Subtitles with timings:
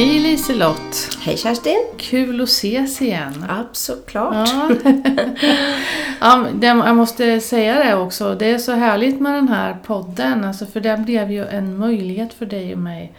[0.00, 1.16] Hej Liselott!
[1.20, 1.86] Hej Kerstin!
[1.96, 3.44] Kul att ses igen.
[3.48, 4.10] Absolut.
[4.12, 4.46] Ja.
[6.20, 8.34] ja, jag måste säga det också.
[8.34, 10.44] Det är så härligt med den här podden.
[10.44, 13.12] Alltså för det blev ju en möjlighet för dig och mig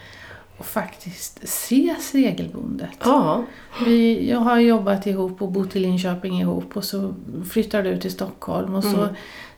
[0.58, 2.98] att faktiskt ses regelbundet.
[3.04, 3.44] Ja,
[3.84, 7.14] Vi, jag har jobbat ihop och bott i Linköping ihop och så
[7.50, 9.08] flyttar du till Stockholm och så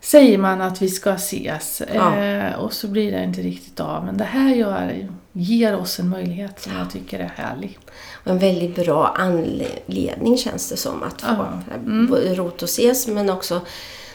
[0.01, 2.17] säger man att vi ska ses Ja.
[2.17, 4.05] eh, och så blir det inte riktigt av.
[4.05, 7.79] Men det här gör, ger oss en möjlighet som jag tycker är härlig.
[8.25, 11.75] och en väldigt bra anledning känns det som att få Ja.
[11.87, 12.15] Mm.
[12.35, 13.61] rot och ses men också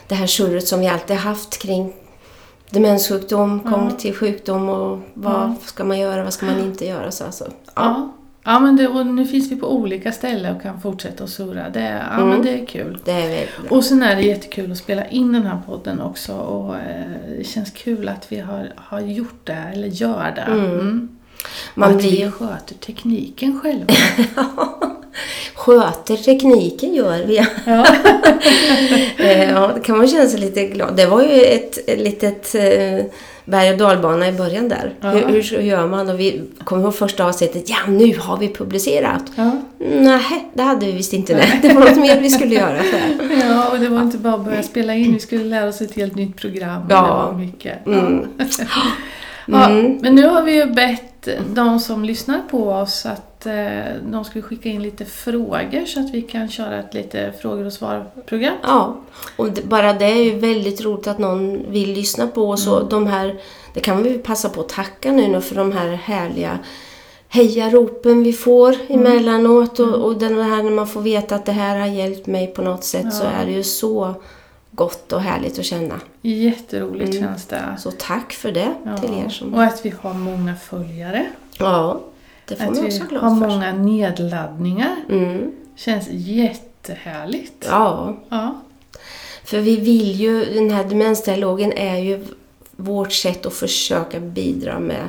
[0.08, 1.94] det här surret som vi alltid haft kring
[2.70, 5.55] demenssjukdom, kognitiv sjukdom och vad Ja.
[5.66, 7.12] ska man göra, vad ska man inte göra.
[7.12, 7.72] Så alltså, ja.
[7.76, 8.12] Ja,
[8.44, 11.70] ja men det, och nu finns vi på olika ställen och kan fortsätta att surra.
[11.70, 12.30] Det, ja, Mm.
[12.30, 12.98] men det är kul.
[13.05, 13.49] Det är.
[13.70, 16.34] Och sen är det jättekul att spela in den här podden också.
[16.34, 17.05] Och eh,
[17.38, 20.41] det känns kul att vi har, har gjort det, eller gör det.
[20.41, 21.10] Mm.
[21.76, 23.93] Man att blir- vi sköter tekniken själva.
[25.55, 27.48] Sköter tekniken gör vi.
[27.65, 27.85] ja.
[29.18, 30.96] Eh, ja, det kan man känna sig lite glad.
[30.96, 33.05] Det var ju ett, ett litet eh,
[33.46, 34.93] berg och dalbana i början där.
[35.01, 35.09] Ja.
[35.09, 36.09] Hur, hur, gör man?
[36.09, 37.70] Och vi kommer ihåg första avsnittet.
[37.70, 39.24] Ja, nu har vi publicerat.
[39.35, 39.51] Ja.
[39.77, 41.35] Nej, det hade vi visst inte.
[41.35, 41.59] Nej.
[41.62, 42.77] Det var något mer vi skulle göra.
[43.49, 45.13] Ja, och det var inte bara att börja spela in.
[45.13, 46.81] Vi skulle lära oss ett helt nytt program.
[46.90, 46.96] Ja.
[47.01, 47.85] Det var mycket.
[47.87, 48.27] Mm.
[49.46, 49.98] Ja, Mm.
[50.01, 51.09] men nu har vi ju bett
[51.48, 56.09] de som lyssnar på oss att eh, de skulle skicka in lite frågor så att
[56.12, 58.55] vi kan köra ett lite frågor och svar-program.
[58.63, 58.95] Ja,
[59.35, 62.67] och det, bara det är ju väldigt roligt att någon vill lyssna på oss.
[62.67, 63.35] Och de här,
[63.73, 66.59] det kan vi passa på att tacka nu då för de här härliga
[67.29, 69.79] hejaropen vi får emellanåt.
[69.79, 72.62] Och, och den här när man får veta att det här har hjälpt mig på
[72.62, 73.29] något sätt så Ja.
[73.29, 74.13] är det ju så
[74.80, 76.00] gott och härligt att känna.
[76.22, 77.24] Jätteroligt Mm.
[77.28, 77.75] känns det.
[77.80, 78.97] Så tack för det Ja.
[78.97, 79.53] till er som...
[79.53, 81.25] Och att vi har många följare.
[81.58, 82.00] Ja,
[82.46, 83.48] det får Att man vi också vara har glad för.
[83.56, 84.96] många nedladdningar.
[85.09, 85.52] Mm.
[85.76, 87.66] Känns jättehärligt.
[87.70, 88.62] Ja, Ja.
[89.44, 92.26] För vi vill ju, den här demensdialogen är ju
[92.76, 95.08] vårt sätt att försöka bidra med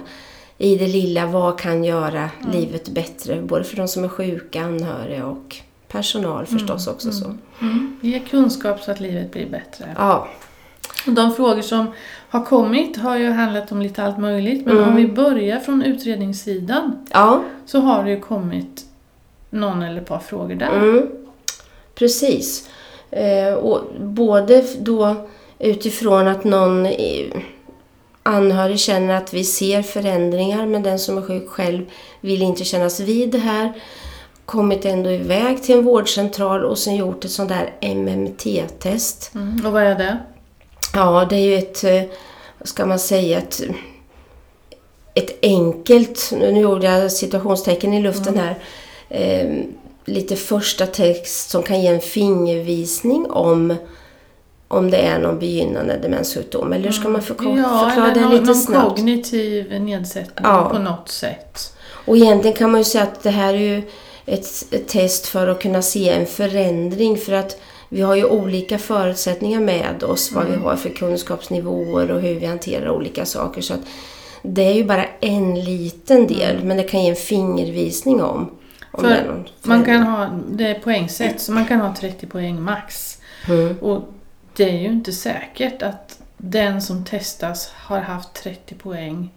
[0.59, 3.43] i det lilla, vad kan göra livet bättre?
[3.43, 5.57] Både för de som är sjuka, anhöriga och
[5.91, 7.13] personal förstås också.
[7.13, 7.25] Så.
[7.61, 7.97] Mm.
[8.03, 9.95] Ge kunskap så att livet blir bättre.
[9.99, 10.29] Ja,
[11.07, 11.87] Och de frågor som
[12.29, 14.67] har kommit har ju handlat om lite allt möjligt.
[14.67, 14.89] Men Mm.
[14.89, 18.85] om vi börjar från utredningssidan ja så har det ju kommit
[19.51, 20.69] någon eller ett par frågor där.
[20.79, 21.07] mm,
[21.95, 22.69] precis.
[23.11, 26.87] Eh, och både då utifrån att någon
[28.23, 31.83] anhörig känner att vi ser förändringar men den som är sjuk själv
[32.21, 33.73] vill inte kännas vid det här.
[34.51, 39.31] Kommit ändå iväg till en vårdcentral och sen gjort ett sånt där MMT-test.
[39.35, 39.67] Mm.
[39.67, 40.19] Och vad är det?
[40.95, 42.03] Ja, det är ju ett, eh,
[42.59, 43.63] vad ska man säga, ett,
[45.15, 48.59] ett enkelt, nu gjorde jag situationstecken i luften här,
[49.09, 49.65] eh,
[50.05, 53.77] lite första text som kan ge en fingervisning om
[54.69, 56.73] om det är någon begynnande demenssjukdom.
[56.73, 58.89] Eller hur ska man förklara, ja, förklara det någon, lite någon snabbt?
[58.89, 60.69] kognitiv nedsättning Ja.
[60.73, 61.77] på något sätt.
[62.07, 63.83] Och egentligen kan man ju säga att det här är ju
[64.31, 68.79] ett, ett test för att kunna se en förändring för att vi har ju olika
[68.79, 73.61] förutsättningar med oss, vad vi har för kunskapsnivåer och hur vi hanterar olika saker.
[73.61, 73.81] Så att
[74.43, 78.51] det är ju bara en liten del, men det kan ge en fingervisning om,
[78.91, 83.19] om För Man kan ha, det är poängsätt, så man kan ha 30 poäng max.
[83.49, 83.79] Mm.
[83.79, 84.03] Och
[84.57, 89.31] det är ju inte säkert att den som testas har haft 30 poäng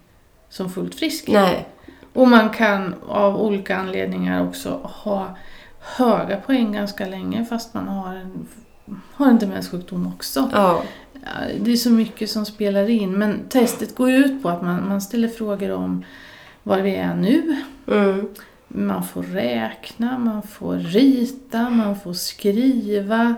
[0.48, 1.28] som fullt frisk.
[1.28, 1.66] Nej,
[2.14, 5.36] Och man kan av olika anledningar också ha
[5.80, 8.48] höga poäng ganska länge fast man har en,
[9.14, 10.50] har en demenssjukdom också.
[10.52, 10.82] ja,
[11.60, 14.88] Det är så mycket som spelar in men testet går ju ut på att man,
[14.88, 16.04] man ställer frågor om
[16.62, 17.56] var vi är nu.
[17.86, 18.28] mm,
[18.68, 23.34] Man får räkna, man får rita, man får skriva.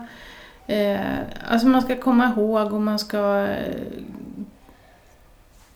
[0.66, 1.00] Eh,
[1.48, 3.74] alltså man ska komma ihåg och man ska eh,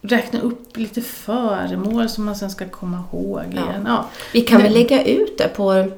[0.03, 3.61] räkna upp lite föremål som man sen ska komma ihåg Ja.
[3.63, 3.85] igen.
[3.87, 4.05] Ja.
[4.33, 5.91] Vi kan väl Men- lägga ut det på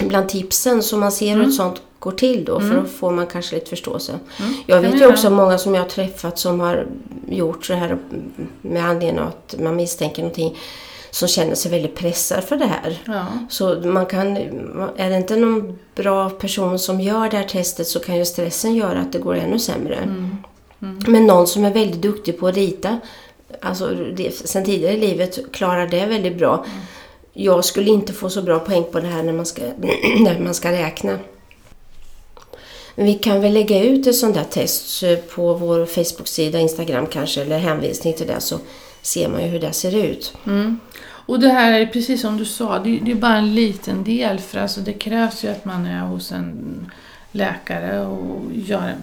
[0.00, 1.48] bland tipsen så man ser hur Mm.
[1.48, 2.82] ett sånt går till då för Mm.
[2.82, 4.12] då får man kanske lite förståelse.
[4.40, 6.86] Mm, Jag vet ju också många som jag har träffat som har
[7.28, 7.98] gjort så här
[8.62, 10.56] med anledning av att man misstänker någonting
[11.10, 12.98] som känner sig väldigt pressad för det här.
[13.06, 13.26] Ja.
[13.48, 14.36] Så man kan,
[14.96, 18.74] är det inte någon bra person som gör det här testet så kan ju stressen
[18.74, 19.94] göra att det går ännu sämre.
[19.96, 20.36] Mm.
[21.06, 22.98] Men någon som är väldigt duktig på att rita,
[23.60, 26.66] alltså det, sen tidigare i livet klarar det väldigt bra.
[27.32, 29.62] Jag skulle inte få så bra poäng på det här när man ska,
[30.20, 31.18] när man ska räkna.
[32.94, 37.06] Men vi kan väl lägga ut ett sånt där test eh, på vår Facebook-sida, Instagram
[37.06, 38.58] kanske, eller hänvisning till det så
[39.02, 40.34] ser man ju hur det ser ut.
[40.46, 40.80] Mm.
[41.26, 44.38] Och det här är precis som du sa, det, det är bara en liten del
[44.38, 46.90] för alltså det krävs ju att man är hos en
[47.32, 48.94] läkare och gör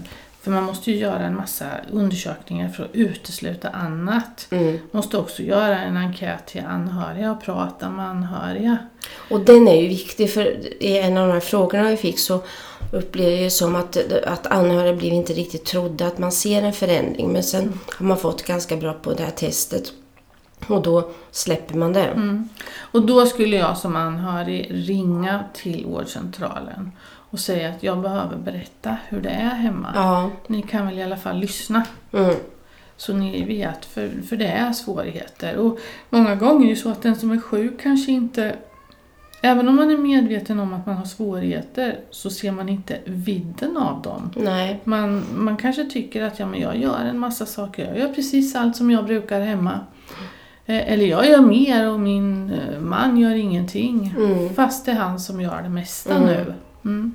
[0.43, 4.47] för man måste ju göra en massa undersökningar för att utesluta annat.
[4.49, 4.79] Mm.
[4.91, 8.77] Måste också göra en enkät till anhöriga och prata med anhöriga.
[9.29, 12.41] Och den är ju viktig för i en av de här frågorna vi fick så
[12.91, 17.33] upplever det som att, att anhöriga blir inte riktigt trodda, att man ser en förändring.
[17.33, 19.91] Men sen har man fått ganska bra på det här testet.
[20.67, 22.05] Och då släpper man det.
[22.05, 22.49] Mm.
[22.77, 26.91] Och då skulle jag som anhörig ringa till vårdcentralen
[27.33, 29.91] och säga att jag behöver berätta hur det är hemma.
[29.95, 30.31] Ja.
[30.47, 31.83] Ni kan väl i alla fall lyssna
[32.13, 32.35] Mm.
[32.97, 35.55] så ni vet, för, för det är svårigheter.
[35.57, 38.55] Och många gånger är det så att den som är sjuk kanske inte
[39.45, 43.77] Även om man är medveten om att man har svårigheter så ser man inte vidden
[43.77, 44.31] av dem.
[44.35, 44.79] Nej.
[44.83, 48.55] Man, man kanske tycker att ja, men jag gör en massa saker, jag gör precis
[48.55, 49.79] allt som jag brukar hemma.
[50.65, 54.13] Eh, Eller jag gör mer och min eh, man gör ingenting.
[54.17, 54.53] Mm.
[54.53, 56.27] Fast det är han som gör det mesta Mm.
[56.27, 56.53] nu.
[56.85, 57.13] Mm.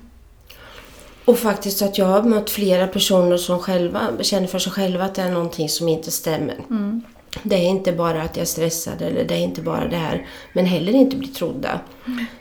[1.29, 5.15] Och faktiskt att jag har mött flera personer som själva känner för sig själva att
[5.15, 6.57] det är någonting som inte stämmer.
[6.71, 7.03] Mm.
[7.43, 10.27] Det är inte bara att jag är stressad eller det är inte bara det här.
[10.53, 11.81] Men heller inte bli trodda.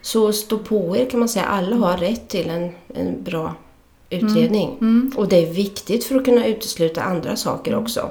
[0.02, 1.46] Så stå på er kan man säga.
[1.46, 3.56] Alla har rätt till en, en bra
[4.10, 4.78] utredning.
[4.82, 5.12] Mm.
[5.18, 8.10] Och det är viktigt för att kunna utesluta andra saker också.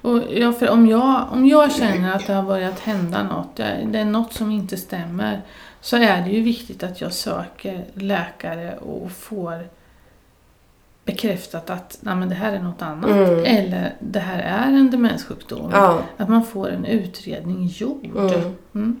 [0.00, 3.98] Och ja, för om, jag, om jag känner att det har börjat hända något, det
[3.98, 5.42] är något som inte stämmer,
[5.80, 9.68] så är det ju viktigt att jag söker läkare och får
[11.04, 13.10] bekräftat att nej, men det här är något annat.
[13.10, 13.44] Mm.
[13.44, 15.70] Eller det här är en demenssjukdom.
[15.72, 16.02] Ja.
[16.16, 18.04] Att man får en utredning gjord.
[18.04, 18.56] Mm.
[18.74, 19.00] Mm.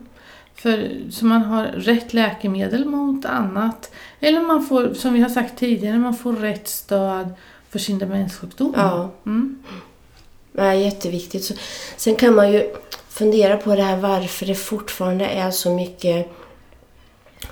[0.54, 3.90] För, så man har rätt läkemedel mot annat.
[4.20, 7.34] Eller man får, som vi har sagt tidigare, man får rätt stöd
[7.70, 8.72] för sin demenssjukdom.
[8.76, 9.10] Ja.
[9.26, 9.62] Mm.
[10.54, 11.44] Är jätteviktigt.
[11.44, 11.54] Så,
[11.96, 12.74] sen kan man ju
[13.08, 16.32] fundera på det här varför det fortfarande är så mycket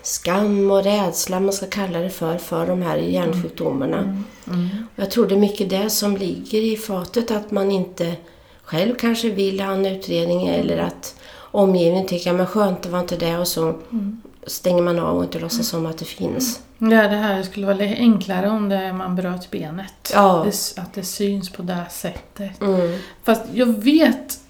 [0.02, 3.98] skam och rädsla, man ska kalla det för, för de här hjärnsjukdomarna.
[3.98, 4.24] Mm.
[4.46, 4.68] Mm.
[4.96, 8.16] Jag tror det är mycket det som ligger i fatet, att man inte
[8.62, 13.16] själv kanske vill ha en utredning eller att omgivningen tycker att skönt, det var inte
[13.16, 14.20] det och så Mm.
[14.46, 16.60] stänger man av och inte låtsas som att det finns.
[16.78, 20.12] Ja, det här skulle vara enklare om det, man bröt benet.
[20.14, 20.46] Ja.
[20.76, 22.60] Att det syns på det sättet.
[22.62, 22.98] Mm.
[23.24, 24.40] Fast jag vet,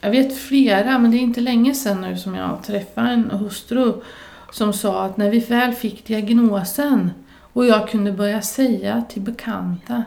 [0.00, 3.92] jag vet flera, men det är inte länge sedan nu som jag träffade en hustru
[4.52, 7.10] som sa att när vi väl fick diagnosen
[7.52, 10.04] och jag kunde börja säga till bekanta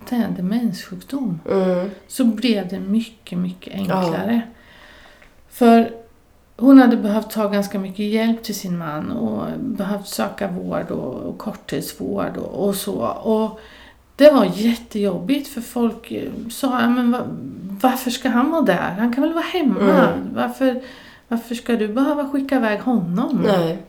[0.00, 1.90] att det är en demenssjukdom Mm.
[2.08, 4.42] så blev det mycket, mycket enklare.
[5.50, 5.90] För
[6.56, 11.14] hon hade behövt ta ganska mycket hjälp till sin man och behövt söka vård och,
[11.14, 12.94] och korttidsvård och, och så.
[13.06, 13.60] Och
[14.16, 17.20] det var jättejobbigt för folk eh, sa, ja, men va,
[17.82, 18.96] varför ska han vara där?
[18.98, 19.80] Han kan väl vara hemma?
[19.80, 20.34] Mm.
[20.34, 20.82] Varför,
[21.28, 23.42] varför ska du behöva skicka iväg honom?
[23.46, 23.82] Nej.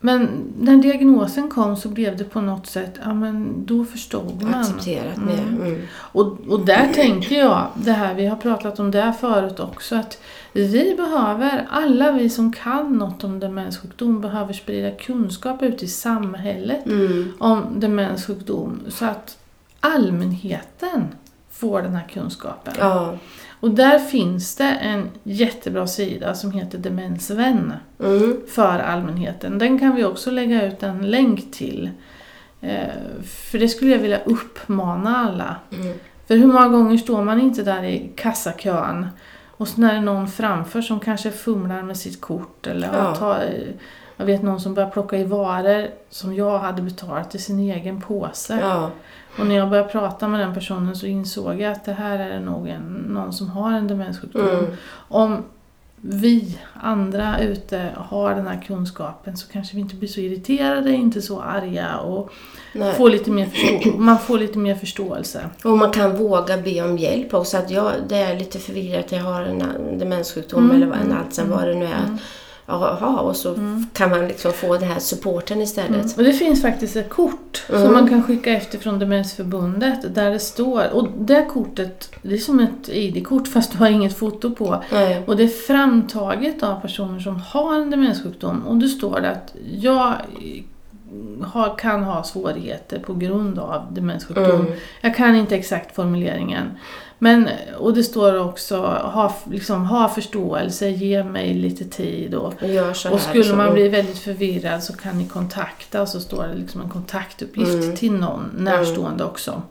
[0.00, 0.28] Men
[0.60, 4.54] när diagnosen kom så blev det på något sätt, ja men då förstod man.
[4.54, 5.16] Accepterat.
[5.16, 5.38] Mm.
[5.38, 5.82] Mm.
[5.94, 10.18] Och, och där tänker jag, det här vi har pratat om där förut också, att
[10.52, 16.86] vi behöver, alla vi som kan något om demenssjukdom behöver sprida kunskap ut i samhället
[16.86, 17.32] Mm.
[17.38, 19.38] om demenssjukdom så att
[19.80, 21.08] allmänheten
[21.50, 22.74] får den här kunskapen.
[22.78, 23.14] Ja.
[23.66, 27.72] Och där finns det en jättebra sida som heter Demensvän
[28.04, 28.36] Mm.
[28.54, 29.58] för allmänheten.
[29.58, 31.90] Den kan vi också lägga ut en länk till.
[32.60, 32.78] Eh,
[33.50, 35.56] för det skulle jag vilja uppmana alla.
[35.72, 35.94] Mm.
[36.26, 39.06] För hur många gånger står man inte där i kassakön
[39.56, 43.14] och så när det är någon framför som kanske fumlar med sitt kort eller Ja.
[43.14, 43.44] tar,
[44.16, 48.00] jag vet någon som börjar plocka i varor som jag hade betalat i sin egen
[48.00, 48.58] påse.
[48.62, 48.90] Ja.
[49.38, 52.40] Och när jag började prata med den personen så insåg jag att det här är
[52.40, 54.48] nog en, någon som har en demenssjukdom.
[54.48, 54.64] Mm.
[55.08, 55.42] Om
[56.00, 61.22] vi andra ute har den här kunskapen så kanske vi inte blir så irriterade, inte
[61.22, 62.30] så arga och
[62.74, 62.94] Nej.
[62.94, 65.40] får lite mer förstå- man får lite mer förståelse.
[65.64, 67.56] Och man kan våga be om hjälp också.
[67.56, 71.06] Att jag, det är lite förvirrat, jag har en en demenssjukdom Mm, eller vad- en
[71.06, 72.04] mm, Alzheimer, vad det nu är.
[72.04, 72.18] Mm.
[72.66, 73.54] Jaha, och så
[73.92, 75.90] kan man liksom få den här supporten istället.
[75.90, 76.10] Mm.
[76.16, 77.82] Och det finns faktiskt ett kort Mm.
[77.82, 82.38] som man kan skicka efter från Demensförbundet där det står, och det kortet, det är
[82.38, 84.82] som ett ID-kort fast du har inget foto på.
[85.26, 89.54] Och det är framtaget av personer som har en demenssjukdom och då står det att
[89.80, 90.14] jag
[91.44, 94.60] har, kan ha svårigheter på grund av demenssjukdom.
[94.60, 94.72] Mm.
[95.00, 96.70] Jag kan inte exakt formuleringen.
[97.18, 97.48] Men,
[97.78, 102.34] och det står också ha, liksom, ha förståelse, ge mig lite tid.
[102.34, 102.54] Och,
[103.14, 106.80] Och skulle man bli väldigt förvirrad så kan ni kontakta och så står det liksom
[106.80, 107.96] en kontaktuppgift Mm.
[107.96, 109.62] till någon närstående också.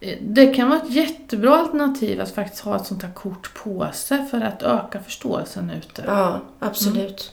[0.00, 3.86] eh, det kan vara ett jättebra alternativ att faktiskt ha ett sånt här kort på
[3.92, 6.02] sig för att öka förståelsen ute.
[6.06, 7.32] Ja, absolut.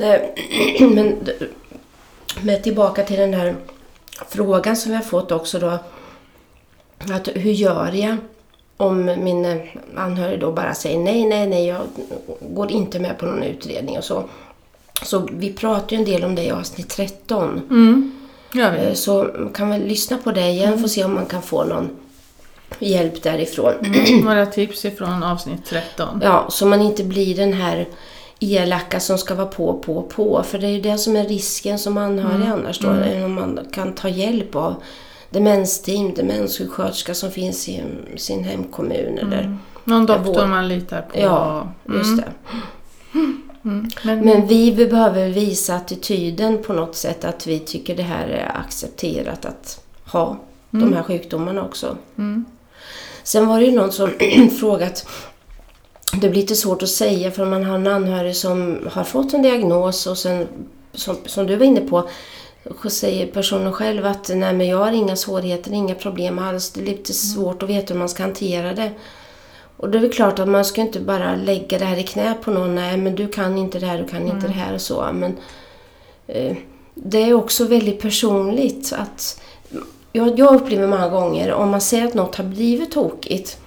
[0.00, 0.34] Nej,
[0.94, 1.28] men,
[2.42, 3.54] men tillbaka till den här
[4.28, 5.78] frågan som vi har fått också då.
[7.12, 8.16] Att hur gör jag
[8.76, 9.60] om min
[9.96, 11.80] anhörig då bara säger nej, nej, nej, jag
[12.40, 14.24] går inte med på någon utredning och så.
[15.02, 17.62] Så vi pratar ju en del om det i avsnitt 13.
[17.70, 18.12] Mm.
[18.54, 21.64] Eh, Så kan vi lyssna på det igen för att se om man kan få
[21.64, 21.90] någon
[22.78, 23.72] hjälp därifrån.
[23.84, 24.24] Mm.
[24.24, 26.20] Några tips ifrån avsnitt 13.
[26.22, 27.86] Ja, så man inte blir den här
[28.40, 30.42] elaka som ska vara på, på, på.
[30.42, 32.88] För det är ju det som är risken som anhörig annars då.
[32.88, 33.24] Mm.
[33.24, 34.74] Om man kan ta hjälp av
[35.30, 37.82] demensteam, demenssjuksköterska som finns i
[38.16, 39.18] sin hemkommun.
[39.18, 41.18] Eller, Någon doktor vår- man litar på.
[41.20, 42.32] ja, just det.
[43.14, 43.90] Mm.
[44.02, 48.58] Men, Men vi behöver visa attityden på något sätt att vi tycker det här är
[48.64, 50.36] accepterat att ha
[50.70, 51.96] de här sjukdomarna också.
[52.18, 52.44] Mm.
[53.22, 54.10] Sen var det ju någon som
[54.60, 55.06] frågat
[56.12, 59.42] det blir lite svårt att säga för man har en anhörig som har fått en
[59.42, 60.48] diagnos och sen,
[60.92, 62.08] som, som du var inne på,
[62.82, 66.70] så säger personen själv att nej men jag har inga svårigheter, inga problem alls.
[66.70, 68.90] Det är lite svårt att veta hur man ska hantera det.
[69.76, 72.34] Och det är väl klart att man ska inte bara lägga det här i knä
[72.42, 72.74] på någon.
[72.74, 75.08] Nej men du kan inte det här, du kan inte det här och så.
[75.12, 75.36] Men
[76.26, 76.56] eh,
[76.94, 79.40] det är också väldigt personligt att
[80.12, 83.58] jag, jag upplever många gånger om man ser att något har blivit tokigt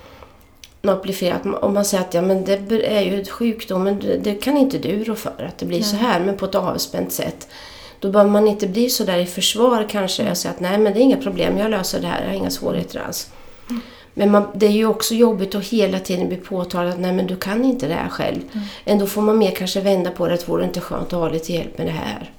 [0.87, 4.57] att om man säger att ja, men det är ju ett sjukdom, men det, kan
[4.57, 7.47] inte du rå för att det blir så här, men på ett avspänt sätt.
[7.99, 10.93] Då behöver man inte bli så där i försvar kanske och säga att nej men
[10.93, 13.31] det är inga problem, jag löser det här, jag har inga svårigheter alls.
[14.13, 17.27] Men man, det är ju också jobbigt att hela tiden bli påtalad att nej men
[17.27, 18.41] du kan inte det här själv.
[18.85, 21.29] Ändå får man mer kanske vända på det, att vore det inte skönt att ha
[21.29, 22.31] lite hjälp med det här?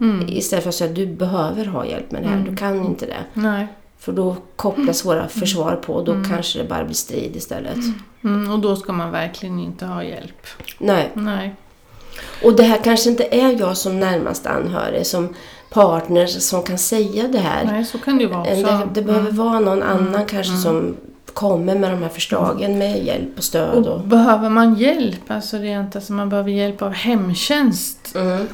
[0.00, 0.28] Mm.
[0.28, 3.06] Istället för att säga att du behöver ha hjälp med det här, du kan inte
[3.06, 3.24] det.
[3.34, 3.66] Nej.
[4.00, 7.78] För då kopplas våra försvar på och då kanske det bara blir strid istället.
[8.24, 8.50] Mm.
[8.52, 10.46] Och då ska man verkligen inte ha hjälp.
[10.78, 11.10] Nej.
[11.14, 11.54] Nej.
[12.44, 15.34] Och det här kanske inte är jag som närmast anhörig, som
[15.70, 17.64] partner som kan säga det här.
[17.64, 18.54] Nej, så kan det ju vara också.
[18.54, 19.36] Det, det behöver Mm.
[19.36, 20.96] vara någon annan kanske som
[21.34, 23.86] kommer med de här förslagen med hjälp och stöd.
[23.86, 28.48] Och Och, behöver man hjälp, alltså rent alltså man behöver hjälp av hemtjänst, mm,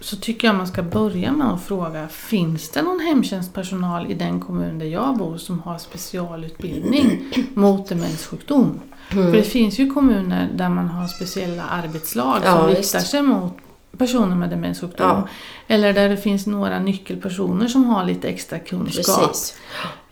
[0.00, 4.40] så tycker jag man ska börja med att fråga, finns det någon hemtjänstpersonal i den
[4.40, 8.80] kommun där jag bor som har specialutbildning mot demenssjukdom?
[9.10, 9.24] Mm.
[9.30, 13.52] För det finns ju kommuner där man har speciella arbetslag Ja, som riktar sig mot
[13.98, 15.06] personer med demenssjukdom.
[15.08, 15.28] Ja.
[15.66, 19.30] Eller där det finns några nyckelpersoner som har lite extra kunskap.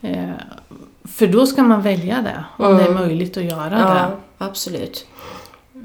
[0.01, 0.29] Eh,
[1.03, 2.77] för då ska man välja det, om Mm.
[2.77, 3.77] det är möjligt att göra det.
[3.79, 5.05] Ja, absolut.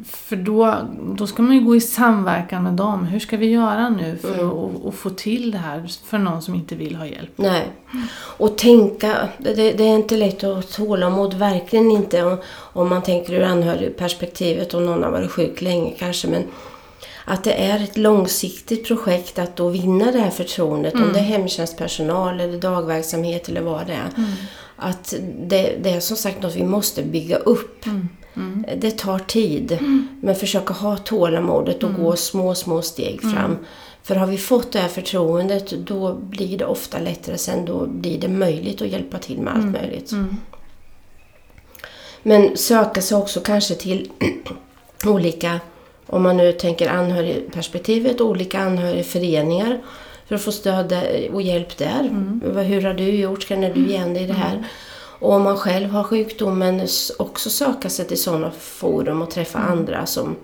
[0.04, 0.76] För då,
[1.16, 3.04] då ska man ju gå i samverkan med dem.
[3.04, 4.46] Hur ska vi göra nu för Mm.
[4.46, 7.30] att och, och få till det här för någon som inte vill ha hjälp?
[7.36, 7.66] Nej.
[8.12, 12.36] Och tänka, det, det är inte lätt att ha tålamod, verkligen inte om,
[12.72, 16.28] om man tänker ur anhörigperspektivet om någon har varit sjuk länge kanske.
[16.28, 16.42] Men
[17.24, 21.24] att det är ett långsiktigt projekt att då vinna det här förtroendet, om det är
[21.24, 24.08] hemtjänstpersonal eller dagverksamhet eller vad det är.
[24.76, 27.84] Att det, det är som sagt något vi måste bygga upp.
[28.76, 29.78] Det tar tid,
[30.20, 33.58] men försöka ha tålamodet och gå små, små steg fram.
[34.02, 37.64] För har vi fått det här förtroendet, då blir det ofta lättare sen.
[37.64, 40.12] Då blir det möjligt att hjälpa till med allt möjligt.
[42.22, 44.10] Men söka sig också kanske till
[45.06, 45.60] olika,
[46.06, 49.80] om man nu tänker anhörigperspektivet, olika anhörigföreningar
[50.28, 50.94] för att få stöd
[51.32, 52.08] och hjälp där.
[52.44, 53.42] Vad- Hur har du gjort?
[53.48, 54.64] Känner du igen dig i det här?
[55.20, 56.86] Och om man själv har sjukdomen,
[57.18, 60.36] också söka sig till sådana forum och träffa andra som...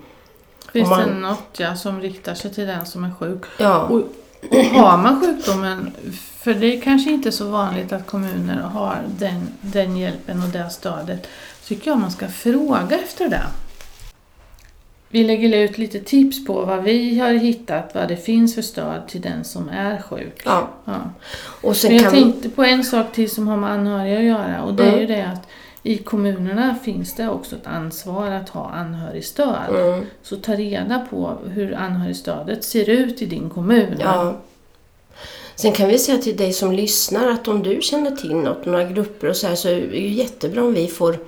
[0.72, 3.42] Finns Om det man- något ja, som riktar sig till den som är sjuk?
[3.58, 4.02] Ja, Och,
[4.50, 5.92] och har man sjukdomen,
[6.38, 10.70] för det är kanske inte så vanligt att kommuner har den, den hjälpen och det
[10.70, 11.26] stödet,
[11.66, 13.42] tycker jag man ska fråga efter det.
[15.16, 19.08] Vi lägger ut lite tips på vad vi har hittat, vad det finns för stöd
[19.08, 20.42] till den som är sjuk.
[20.44, 20.68] ja.
[20.84, 20.94] Ja.
[21.62, 22.22] Och sen Men jag kan...
[22.22, 25.00] tänkte på en sak till som har med anhöriga att göra och det är Mm.
[25.00, 25.46] ju det att
[25.82, 29.70] i kommunerna finns det också ett ansvar att ha anhörigstöd.
[29.70, 33.94] Mm, Så ta reda på hur anhörigstödet ser ut i din kommun.
[34.00, 34.36] ja.
[35.54, 38.84] Sen kan vi säga till dig som lyssnar att om du känner till något, några
[38.84, 41.18] grupper och så här, så är det jättebra om vi får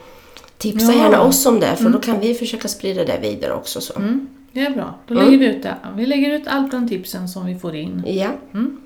[0.58, 0.98] tipsa Ja.
[0.98, 3.80] gärna oss om det, för då kan vi försöka sprida det vidare också.
[3.80, 3.96] Så.
[3.96, 4.94] Mm, det är bra.
[5.06, 5.26] Då Mm.
[5.26, 5.74] lägger vi ut det.
[5.96, 8.02] Vi lägger ut allt de tipsen som vi får in.
[8.06, 8.28] Ja.
[8.54, 8.80] Mm.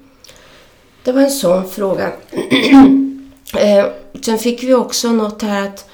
[1.04, 2.12] Det var en sån fråga.
[3.58, 3.86] eh,
[4.22, 5.88] sen fick vi också något här att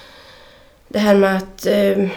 [0.88, 2.08] det här med att eh,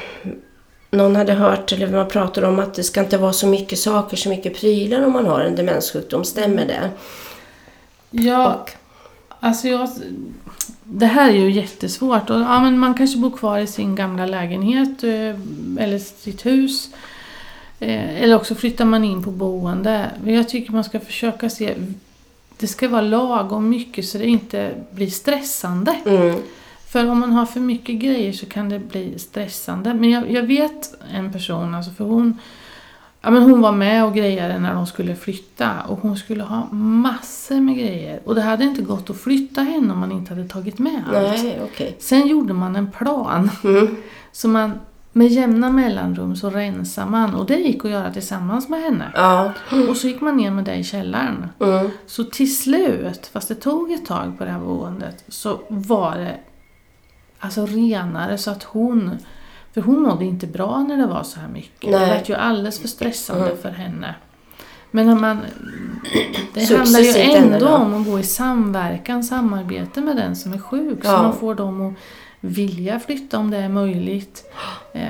[0.92, 4.18] någon hade hört, eller man pratade om att det ska inte vara så mycket saker,
[4.18, 6.24] så mycket prylar om man har en demenssjukdom.
[6.26, 6.90] Stämmer det?
[8.12, 8.70] Ja, Och,
[9.40, 9.90] alltså jag...
[10.94, 12.30] Det här är ju jättesvårt.
[12.30, 16.90] Och, ja, men man kanske bor kvar i sin gamla lägenhet eh, eller sitt hus.
[17.80, 20.12] Eh, Eller också flyttar man in på boende.
[20.24, 21.76] Men jag tycker man ska försöka se...
[22.58, 25.96] Det ska vara lagom mycket så det inte blir stressande.
[26.06, 26.36] Mm.
[26.88, 29.94] För om man har för mycket grejer så kan det bli stressande.
[29.94, 32.38] Men jag, jag vet en person, alltså för hon,
[33.22, 35.82] ja, men hon var med och grejade när de skulle flytta.
[35.88, 38.20] Och hon skulle ha massor med grejer.
[38.26, 41.44] Och det hade inte gått att flytta henne om man inte hade tagit med allt.
[41.44, 41.96] Nej, okej.
[42.00, 43.52] Sen gjorde man en plan.
[43.64, 43.96] Mm.
[44.32, 44.80] Så man
[45.14, 47.36] med jämna mellanrum så rensar man.
[47.36, 49.12] Och det gick att göra tillsammans med henne.
[49.16, 49.54] Ja.
[49.90, 51.50] Och så gick man ner med det i källaren.
[51.60, 51.90] Mm.
[52.06, 56.36] Så till slut, fast det tog ett tag på det här boendet, så var det
[57.40, 59.18] alltså renare så att hon...
[59.74, 61.92] För hon mådde inte bra när det var så här mycket.
[61.92, 62.10] Det Nej.
[62.10, 63.58] var ju alldeles för stressande Mm.
[63.62, 64.16] för henne.
[64.92, 65.40] Men när man...
[66.54, 71.00] Det handlar ju ändå om att gå i samverkan, samarbete med den som är sjuk.
[71.06, 71.24] Så Ja.
[71.24, 71.94] man får dem att
[72.40, 74.44] vilja flytta om det är möjligt.
[74.94, 75.08] Eh,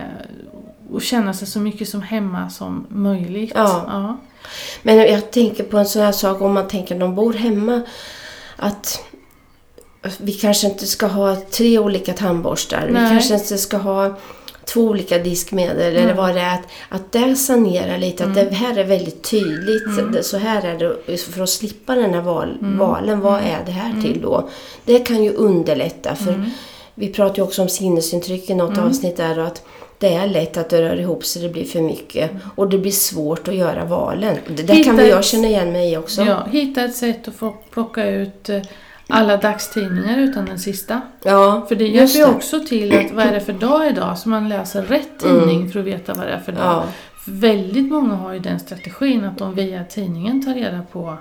[0.92, 3.52] och känna sig så mycket som hemma som möjligt.
[3.56, 3.84] Ja.
[3.88, 4.18] Ja.
[4.84, 7.82] Men jag tänker på en sån här sak om man tänker de bor hemma.
[8.56, 9.04] Att
[10.20, 12.88] vi kanske inte ska ha tre olika tandborstar.
[12.88, 13.10] Vi Nej.
[13.10, 14.18] kanske inte ska ha
[14.74, 16.18] två olika diskmedel eller Mm.
[16.18, 16.54] vad det är.
[16.56, 18.24] Att, att det sanerar lite.
[18.26, 19.88] Att det här är väldigt tydligt.
[20.00, 20.12] Mm.
[20.12, 21.18] Det- Så här är det.
[21.18, 22.78] För att slippa den här val, Mm.
[22.78, 23.20] valen.
[23.20, 24.50] Vad är det här till då?
[24.86, 26.16] Det kan ju underlätta.
[26.16, 26.50] För Mm.
[26.96, 29.40] vi pratade ju också om sinnesintryck i något avsnitt där.
[29.40, 29.62] Och att
[29.98, 32.32] det är lätt att det rör ihop sig, det blir för mycket.
[32.56, 34.38] Och det blir svårt att göra valen.
[34.48, 36.22] Det där kan väl jag känna igen mig i också.
[36.22, 38.62] Ja, hitta ett sätt att få plocka ut eh,
[39.12, 41.02] alla dagstidningar utan den sista.
[41.24, 44.18] Ja, För det hjälper ju också till att vad är det för dag idag?
[44.18, 46.64] Så man läser rätt tidning för att veta vad det är för dag.
[46.66, 46.84] Ja.
[47.26, 51.18] För väldigt många har ju den strategin att de via tidningen tar reda på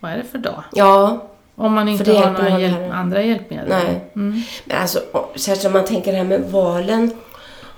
[0.00, 0.64] vad är det för dag.
[0.72, 3.68] Ja, Om man inte har några hjälp, andra hjälpmedel.
[3.68, 4.04] Nej.
[4.16, 4.42] Mm.
[4.64, 5.00] men alltså
[5.36, 7.10] särskilt om man tänker det här med valen.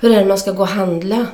[0.01, 1.27] Hur är det man ska gå och handla?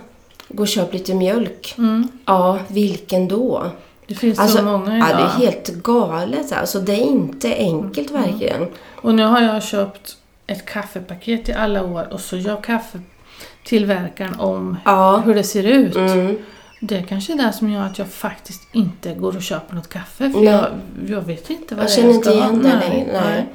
[0.49, 1.75] Gå och köpa lite mjölk.
[1.79, 2.09] Mm.
[2.25, 3.71] Ja, vilken då?
[4.07, 5.19] Det finns så Alltså, många ja, idag.
[5.21, 6.53] det är helt galet.
[6.53, 8.23] Alltså, det är inte enkelt Mm.
[8.23, 8.67] verkligen.
[8.97, 14.77] Och nu har jag köpt ett kaffepaket i alla år och så gör kaffetillverkaren om
[14.85, 15.17] Ja.
[15.25, 15.97] hur det ser ut.
[15.97, 16.39] Mm.
[16.81, 19.89] Det är kanske är det som gör att jag faktiskt inte går och köper något
[19.89, 20.31] kaffe.
[20.31, 20.67] För jag,
[21.07, 22.49] jag vet inte vad Jag det är känner jag inte ska ha.
[22.51, 23.47] igen det längre.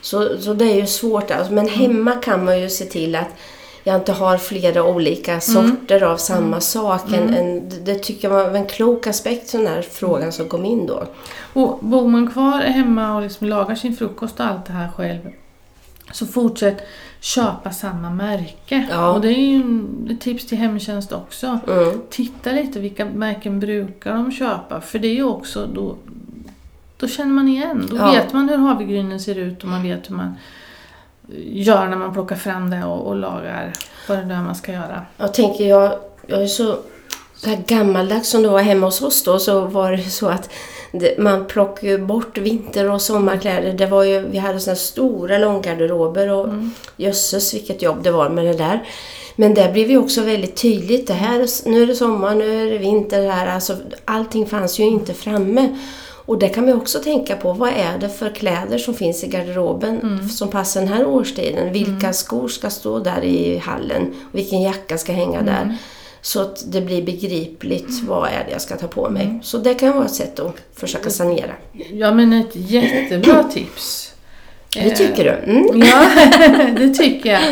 [0.00, 1.30] Så, så det är ju svårt.
[1.30, 1.52] Alltså.
[1.52, 1.80] Men Mm.
[1.80, 3.28] hemma kan man ju se till att
[3.84, 5.40] jag inte har flera olika Mm.
[5.40, 7.12] sorter av samma sak.
[7.12, 10.86] En, en, det tycker jag var en klok aspekt, den här frågan som kom in
[10.86, 11.04] då.
[11.52, 15.20] Och bor man kvar hemma och liksom lagar sin frukost och allt det här själv
[16.12, 16.76] så fortsätt
[17.20, 18.86] köpa samma märke.
[18.90, 19.12] Ja.
[19.12, 19.62] Och det är ju
[20.10, 21.58] ett tips till hemtjänst också.
[21.68, 22.00] Mm.
[22.10, 24.80] Titta lite vilka märken brukar de köpa.
[24.80, 25.96] För det är ju också då,
[26.96, 27.86] då känner man igen.
[27.90, 28.12] Då Ja.
[28.12, 30.34] vet man hur havregrynen ser ut och man vet hur man
[31.52, 33.72] gör när man plockar fram det och, och lagar
[34.08, 35.02] vad det är man ska göra.
[35.16, 35.92] Jag tänker, jag,
[36.26, 36.76] jag är så,
[37.36, 40.50] så här gammaldags som det var hemma hos oss då, så var det så att
[40.92, 43.72] det, man plockade bort vinter och sommarkläder.
[43.72, 46.48] Det var ju, vi hade såna stora långgarderober och
[46.96, 48.82] jösses vilket jobb det var med det där.
[49.36, 52.66] Men där blev ju också väldigt tydligt, det här, är- nu är det sommar, nu
[52.66, 55.78] är det vinter, här, alltså, allting fanns ju inte framme.
[56.26, 59.26] Och det kan man också tänka på, vad är det för kläder som finns i
[59.26, 61.72] garderoben som passar den här årstiden?
[61.72, 64.14] Vilka skor ska stå där i hallen?
[64.32, 65.76] Vilken jacka ska hänga där?
[66.20, 69.40] Så att det blir begripligt, vad är det jag ska ta på mig?
[69.42, 71.52] Så det kan vara ett sätt att försöka sanera.
[71.92, 74.14] Ja men ett jättebra tips.
[74.74, 75.52] Det tycker du?
[75.52, 75.82] Mm.
[75.86, 76.08] Ja,
[76.76, 77.42] det tycker jag.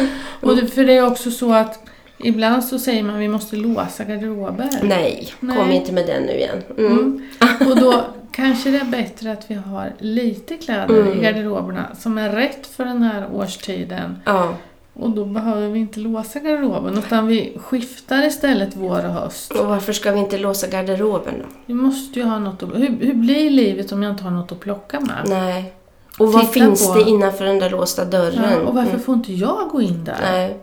[0.41, 1.79] Och det, för det är också så att
[2.19, 4.69] ibland så säger man att vi måste låsa garderober.
[4.83, 5.77] Nej, kom Nej.
[5.77, 6.63] inte med den nu igen.
[6.79, 6.93] Mm.
[6.93, 7.71] Mm.
[7.71, 11.19] Och då kanske det är bättre att vi har lite kläder Mm.
[11.19, 14.19] i garderoberna som är rätt för den här årstiden.
[14.25, 14.55] Ja.
[14.95, 19.53] Och då behöver vi inte låsa garderoben utan vi skiftar istället vår och höst.
[19.53, 21.45] Och varför ska vi inte låsa garderoben då?
[21.67, 22.75] Vi måste ju ha något att...
[22.75, 25.23] Hur, hur blir livet om jag inte har något att plocka med?
[25.27, 25.73] Nej.
[26.19, 28.51] Och vad Titta finns på- det innanför den där låsta dörren?
[28.53, 29.03] Ja, och varför Mm.
[29.03, 30.19] får inte jag gå in där?
[30.23, 30.57] Nej.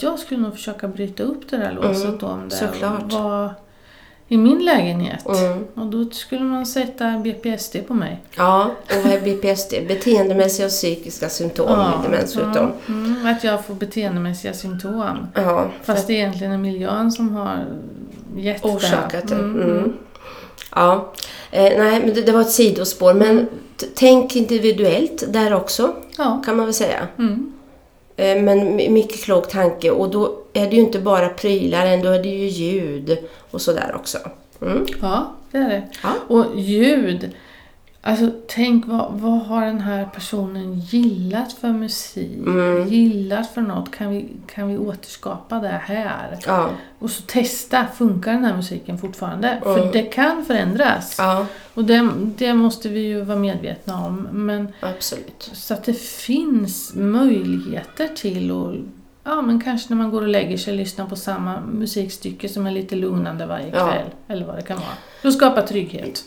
[0.00, 3.12] Jag skulle nog försöka bryta upp det där låset Mm, om det såklart.
[3.12, 3.54] var
[4.32, 5.26] i min lägenhet.
[5.28, 5.64] Mm.
[5.74, 8.20] Och då skulle man sätta BPSD på mig.
[8.36, 9.74] Ja, och vad är BPSD?
[9.88, 11.68] Beteendemässiga och psykiska symptom
[12.02, 12.54] vid demenssjukdom.
[12.86, 15.26] ja, mm, att jag får beteendemässiga symptom.
[15.34, 17.64] Ja, Fast det egentligen är miljön som har
[18.36, 19.34] gett orsakat det.
[19.34, 19.92] Mm, Mm.
[20.74, 21.12] Ja.
[21.50, 23.14] Eh, nej, men det, det var ett sidospår.
[23.14, 23.48] Men
[23.94, 26.42] tänk individuellt där också, Ja.
[26.46, 27.08] kan man väl säga.
[27.18, 27.52] Mm.
[28.16, 29.90] Eh, men my- mycket klok tanke.
[29.90, 33.18] Och då är det ju inte bara prylar, då är det ju ljud
[33.50, 34.18] och sådär också.
[34.62, 34.86] Mm.
[35.00, 35.82] ja, det är det.
[36.02, 36.12] Ja.
[36.28, 37.30] Och ljud.
[38.04, 42.38] Alltså tänk vad, vad har den här personen gillat för musik?
[42.46, 42.88] Mm.
[42.88, 43.94] Gillat för något?
[43.94, 46.38] Kan vi, kan vi återskapa det här?
[46.46, 49.48] Ja, Och så testa, funkar den här musiken fortfarande?
[49.48, 49.62] Mm.
[49.62, 51.14] För det kan förändras.
[51.18, 54.28] ja Och det, det måste vi ju vara medvetna om.
[54.32, 55.50] Men absolut.
[55.52, 58.74] så att det finns möjligheter till att
[59.24, 62.70] Ja, men kanske när man går och lägger sig lyssna på samma musikstycke som är
[62.70, 63.86] lite lugnande varje Ja.
[63.90, 64.06] kväll.
[64.28, 64.88] Eller vad det kan vara.
[65.22, 66.24] För att skapa trygghet.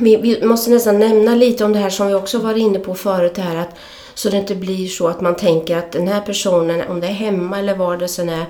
[0.00, 2.94] Vi, vi måste nästan nämna lite om det här som vi också var inne på
[2.94, 3.38] förut.
[3.38, 3.74] Här att,
[4.14, 7.12] så det inte blir så att man tänker att den här personen, om det är
[7.12, 8.44] hemma eller var det sen är,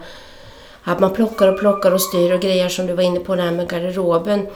[0.82, 3.42] att man plockar och plockar och styr och grejer som du var inne på det
[3.42, 4.46] här med garderoben.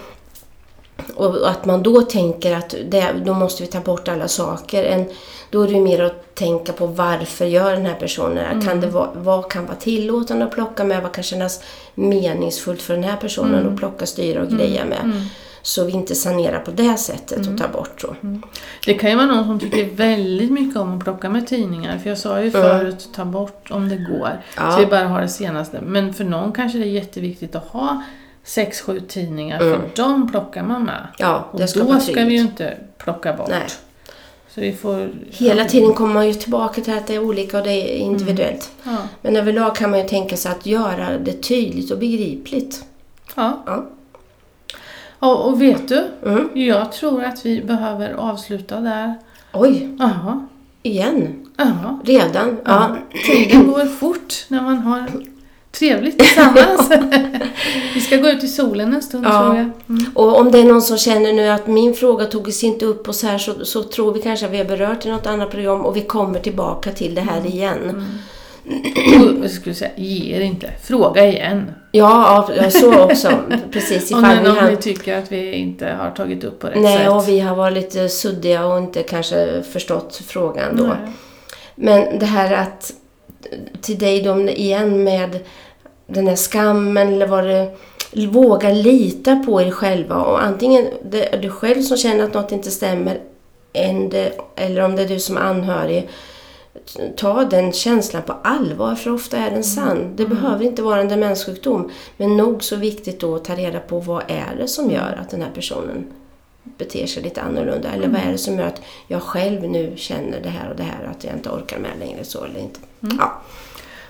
[1.14, 4.85] Och att man då tänker att det, då måste vi ta bort alla saker.
[4.85, 5.04] En,
[5.50, 8.61] då är det mer att tänka på varför gör den här personen här?
[8.66, 11.02] Kan det vara, vad kan vara tillåtande att plocka med?
[11.02, 11.61] Vad kan kännas
[11.94, 15.28] meningsfullt för den här personen att plocka, styra och greja med?
[15.66, 18.16] Så vi inte sanerar på det sättet och tar bort så.
[18.87, 21.98] Det kan ju vara någon som tycker väldigt mycket om att plocka med tidningar.
[21.98, 24.42] För jag sa ju förut, ta bort om det går.
[24.57, 24.70] Ja.
[24.70, 25.81] Så vi bara har det senaste.
[25.81, 28.03] Men för någon kanske det är jätteviktigt att ha
[28.42, 29.59] sex, sju tidningar.
[29.59, 31.07] För de plockar man med.
[31.18, 33.48] Ja, Och det ska då vara ska vi ju inte plocka bort.
[33.50, 33.66] Nej.
[34.48, 35.11] Så vi får...
[35.31, 38.70] Hela tiden kommer man ju tillbaka till att det är olika och det är individuellt.
[38.83, 38.96] Ja.
[39.22, 42.85] Men överlag kan man ju tänka sig att göra det tydligt och begripligt.
[43.35, 43.62] Ja.
[43.66, 43.87] Ja.
[45.24, 46.06] Ja, och vet du?
[46.26, 46.48] Mm.
[46.54, 49.14] Jag tror att vi behöver avsluta där.
[49.52, 50.46] Oj, Jaha.
[50.82, 51.46] igen?
[51.56, 51.98] Jaha.
[52.04, 52.56] Redan?
[52.64, 52.96] Ja.
[53.26, 55.06] Tiden går fort när man har
[55.72, 56.90] trevligt tillsammans.
[57.94, 59.42] vi ska gå ut i solen en stund Ja.
[59.42, 59.70] tror jag.
[59.88, 60.12] Mm.
[60.14, 63.14] Och om det är någon som känner nu att min fråga togs inte upp och
[63.14, 65.80] så här så, så tror vi kanske att vi har berört i något annat program
[65.80, 67.78] och vi kommer tillbaka till det här igen.
[67.88, 68.02] Och
[69.42, 70.70] jag skulle säga, ge er inte.
[70.83, 71.72] Fråga igen.
[71.92, 73.29] Ja, så också.
[73.72, 74.70] Precis, Om det vi har...
[74.70, 77.11] ni tycker att vi inte har tagit upp på rätt Nej, sätt.
[77.11, 80.83] och vi har varit lite suddiga och inte kanske förstått frågan då.
[80.83, 80.96] Nej.
[81.74, 82.92] Men det här att
[83.81, 85.38] till dig då igen med
[86.07, 87.70] den här skammen eller vad det
[88.27, 92.53] våga lita på er själva och antingen det är du själv som känner att något
[92.53, 93.18] inte stämmer
[94.11, 96.09] det, eller om det är du som är anhörig
[97.16, 100.16] ta den känslan på allvar för ofta är den sann.
[100.16, 103.98] Det behöver inte vara en demenssjukdom men nog så viktigt då att ta reda på
[104.00, 106.06] vad är det som gör att den här personen
[106.78, 110.40] beter sig lite annorlunda eller vad är det som gör att jag själv nu känner
[110.40, 112.80] det här och det här att jag inte orkar med längre så eller inte.
[113.00, 113.40] Ja,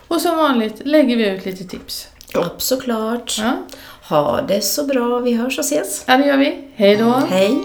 [0.09, 2.09] Och som vanligt lägger vi ut lite tips.
[2.33, 3.37] ja, såklart.
[3.39, 3.53] Ja,
[4.09, 5.19] Ha det så bra.
[5.19, 6.05] Vi hörs och ses.
[6.07, 6.69] ja det gör vi.
[6.75, 7.05] Hej då!
[7.11, 7.59] Hej!